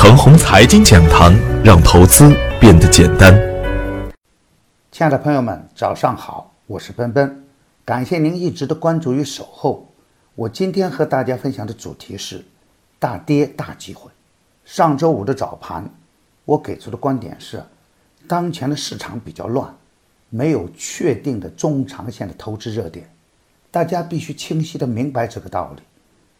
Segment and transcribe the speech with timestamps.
[0.00, 3.34] 程红财经讲堂，让投资变得简单。
[4.92, 7.44] 亲爱的朋友们，早上好，我是奔奔，
[7.84, 9.92] 感谢您一直的关注与守候。
[10.36, 12.44] 我今天和大家分享的主题是
[13.00, 14.08] 大跌大机会。
[14.64, 15.90] 上周五的早盘，
[16.44, 17.60] 我给出的观点是，
[18.28, 19.68] 当前的市场比较乱，
[20.30, 23.10] 没有确定的中长线的投资热点，
[23.72, 25.82] 大家必须清晰的明白这个道理。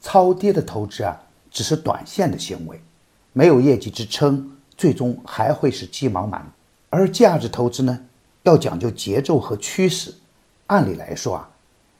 [0.00, 1.16] 超跌的投资啊，
[1.52, 2.82] 只是短线的行为。
[3.36, 6.50] 没有业绩支撑，最终还会是鸡毛满。
[6.88, 7.98] 而价值投资呢，
[8.44, 10.14] 要讲究节奏和趋势。
[10.68, 11.50] 按理来说啊，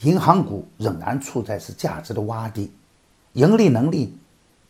[0.00, 2.72] 银行股仍然处在是价值的洼地，
[3.34, 4.16] 盈利能力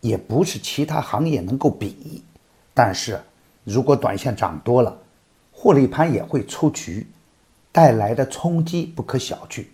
[0.01, 2.24] 也不是其他行业能够比。
[2.74, 3.20] 但是，
[3.62, 4.98] 如果短线涨多了，
[5.52, 7.06] 获利盘也会出局，
[7.70, 9.65] 带来的冲击不可小觑。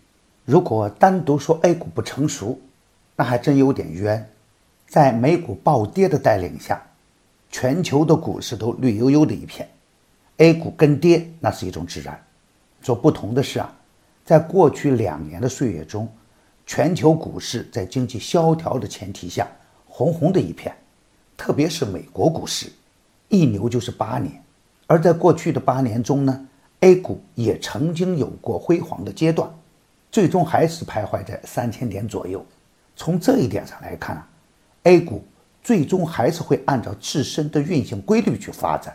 [0.44, 2.60] 如果单独说 A 股不成熟，
[3.16, 4.30] 那还真有点冤。
[4.86, 6.80] 在美股暴跌的带领下，
[7.50, 9.68] 全球的股市都绿油油的一片
[10.36, 12.20] ，A 股跟跌那是一种自然。
[12.80, 13.74] 所不同的是啊，
[14.24, 16.08] 在过去两年的岁月中，
[16.66, 19.48] 全球股市在经济萧条的前提下
[19.86, 20.74] 红红的一片，
[21.36, 22.70] 特别是美国股市，
[23.28, 24.40] 一牛就是八年。
[24.86, 26.46] 而在过去的八年中呢
[26.80, 29.50] ，A 股也曾经有过辉煌的阶段，
[30.12, 32.44] 最终还是徘徊在三千点左右。
[32.94, 34.28] 从这一点上来看啊。
[34.84, 35.24] A 股
[35.62, 38.94] 最终还是会按照自身的运行规律去发展。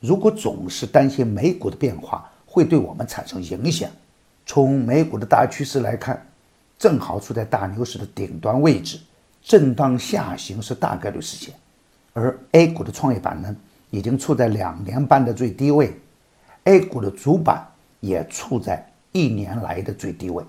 [0.00, 3.88] 如果总是担心美股的变化会对我们产生影响，
[4.44, 6.24] 从美股的大趋势来看，
[6.76, 8.98] 正好处在大牛市的顶端位置，
[9.42, 11.54] 震荡下行是大概率事件。
[12.12, 13.54] 而 A 股的创业板呢，
[13.90, 15.94] 已经处在两年半的最低位
[16.64, 17.64] ，A 股的主板
[18.00, 20.42] 也处在一年来的最低位，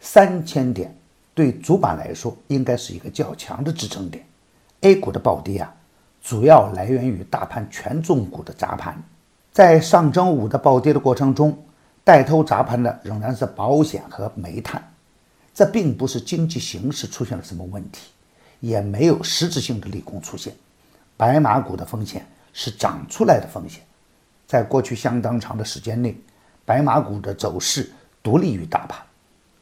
[0.00, 0.94] 三千点
[1.34, 4.24] 对主板来说应该是一个较强的支撑点。
[4.82, 5.74] A 股的暴跌啊，
[6.22, 9.02] 主要来源于大盘权重股的砸盘。
[9.52, 11.58] 在上周五的暴跌的过程中，
[12.02, 14.82] 带头砸盘的仍然是保险和煤炭。
[15.52, 18.08] 这并不是经济形势出现了什么问题，
[18.60, 20.54] 也没有实质性的利空出现。
[21.16, 23.82] 白马股的风险是涨出来的风险。
[24.46, 26.16] 在过去相当长的时间内，
[26.64, 28.98] 白马股的走势独立于大盘。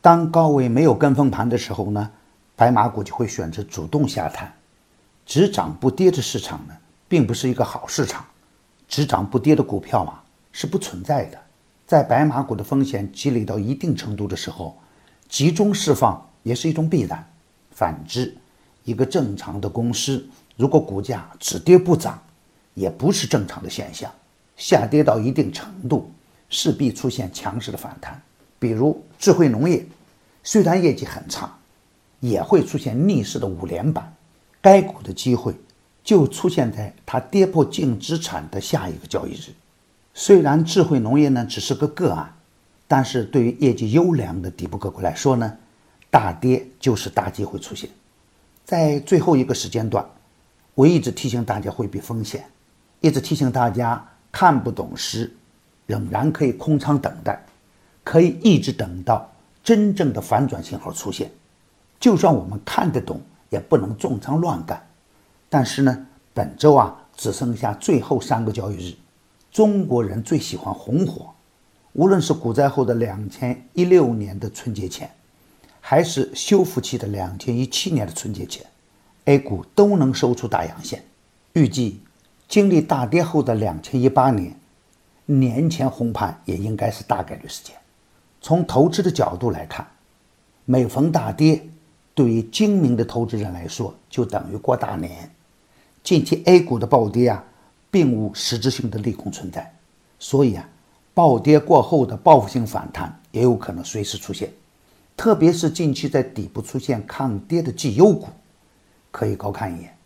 [0.01, 2.09] 当高位没有跟风盘的时候呢，
[2.55, 4.53] 白马股就会选择主动下探。
[5.29, 6.75] 只涨不跌的市场呢，
[7.07, 8.25] 并不是一个好市场。
[8.89, 11.39] 只涨不跌的股票啊，是不存在的。
[11.87, 14.75] 在白马股的风险积累到一定程度的时候，
[15.29, 17.23] 集中释放也是一种必然。
[17.73, 18.35] 反之，
[18.85, 22.19] 一个正常的公司，如果股价只跌不涨，
[22.73, 24.11] 也不是正常的现象。
[24.57, 26.11] 下跌到一定程度，
[26.49, 28.19] 势必出现强势的反弹。
[28.59, 29.85] 比如智慧农业，
[30.43, 31.55] 虽然业绩很差，
[32.21, 34.11] 也会出现逆势的五连板。
[34.61, 35.55] 该股的机会
[36.03, 39.53] 就出现在它跌破净资产的下一个交易日。
[40.15, 42.35] 虽然智慧农业呢只是个个案，
[42.87, 45.57] 但是对于业绩优良的底部个股来说呢，
[46.11, 47.89] 大跌就是大机会出现。
[48.65, 50.05] 在最后一个时间段，
[50.75, 52.45] 我一直提醒大家回避风险，
[53.01, 55.33] 一直提醒大家看不懂时，
[55.87, 57.41] 仍然可以空仓等待，
[58.03, 59.31] 可以一直等到
[59.63, 61.31] 真正的反转信号出现。
[62.01, 63.21] 就算我们看得懂。
[63.51, 64.87] 也不能重仓乱干，
[65.49, 68.95] 但是呢，本周啊只剩下最后三个交易日，
[69.51, 71.31] 中国人最喜欢红火，
[71.95, 75.11] 无论是股灾后的两千一六年的春节前，
[75.81, 78.65] 还是修复期的两千一七年的春节前
[79.25, 81.03] ，A 股都能收出大阳线。
[81.55, 82.03] 预计
[82.47, 84.55] 经历大跌后的两千一八年
[85.25, 87.75] 年前红盘也应该是大概率事件。
[88.41, 89.87] 从投资的角度来看，
[90.67, 91.67] 每逢大跌。
[92.19, 95.31] 对于精明的投资人来说，就等于过大年。
[96.03, 97.45] 近期 A 股的暴跌啊，
[97.93, 99.73] 并无实质性的利空存在，
[100.19, 100.69] 所以啊，
[101.15, 104.53] 暴跌过后的报复性反弹也有可能随时出现。
[105.17, 108.27] 特别是近期在底部出现抗跌的绩优股，
[109.13, 109.97] 可以高看一眼。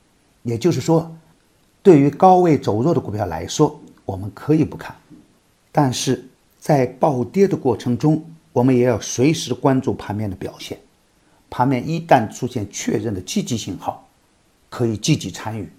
[0.43, 1.11] 也就是说，
[1.83, 4.95] 对于高位走弱的股票来说，我们可以不看。
[5.73, 6.23] 但是
[6.59, 8.23] 在暴跌的过程中，
[8.53, 10.79] 我们也要随时关注盘面的表现。
[11.53, 14.09] 盘面一旦出现确认的积极信号，
[14.71, 15.71] 可以积极参与。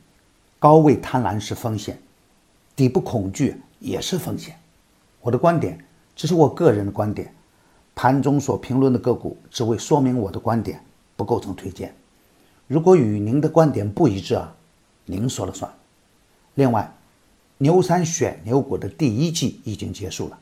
[0.59, 1.99] 高位贪婪是风险，
[2.75, 4.55] 底部恐惧也是风险。
[5.19, 5.83] 我的观点
[6.15, 7.33] 只是我个人的观点，
[7.95, 10.79] 盘中所评论的个股只为说明我的观点，
[11.15, 11.91] 不构成推荐。
[12.67, 14.55] 如果与您的观点不一致啊，
[15.05, 15.73] 您说了算。
[16.53, 16.95] 另外，
[17.57, 20.37] 牛三选牛股的第一季已经结束了，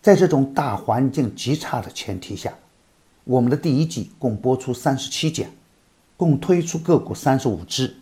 [0.00, 2.54] 在这种大环境极差的前提下。
[3.28, 5.46] 我们的第一季共播出三十七讲，
[6.16, 7.94] 共推出个股三十五只，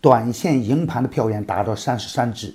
[0.00, 2.54] 短线赢盘的票源达到三十三只，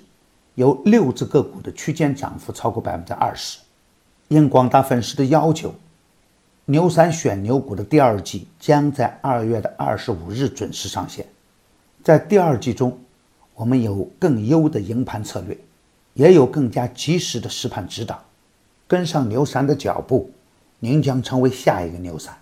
[0.54, 3.58] 有六只个股的区间涨幅超过百分之二十。
[4.28, 5.74] 应广大粉丝的要求，
[6.64, 11.26] 牛散选牛股的第二季将在二月的二十五日准时上线。
[12.02, 12.98] 在第二季中，
[13.54, 15.58] 我们有更优的赢盘策略，
[16.14, 18.24] 也有更加及时的实盘指导。
[18.88, 20.30] 跟上牛散的脚步，
[20.80, 22.36] 您将成为下一个牛散。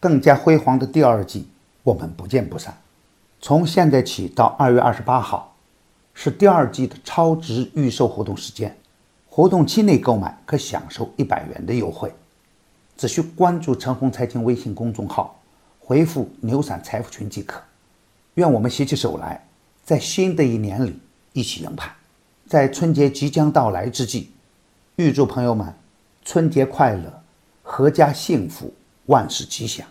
[0.00, 1.48] 更加辉煌的第二季，
[1.82, 2.76] 我们不见不散。
[3.40, 5.54] 从现在起到二月二十八号，
[6.14, 8.76] 是第二季的超值预售活动时间。
[9.28, 12.12] 活动期内购买可享受一百元的优惠。
[12.96, 15.40] 只需关注陈红财经微信公众号，
[15.80, 17.60] 回复“牛散财富群”即可。
[18.34, 19.46] 愿我们携起手来，
[19.84, 21.00] 在新的一年里
[21.32, 21.90] 一起赢盘。
[22.46, 24.32] 在春节即将到来之际，
[24.96, 25.74] 预祝朋友们
[26.22, 27.21] 春节快乐，
[27.72, 28.70] 阖家幸福。
[29.06, 29.86] 万事吉祥。